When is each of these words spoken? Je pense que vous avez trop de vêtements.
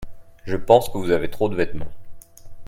Je 0.45 0.55
pense 0.55 0.89
que 0.89 0.97
vous 0.97 1.11
avez 1.11 1.29
trop 1.29 1.47
de 1.47 1.53
vêtements. 1.55 1.91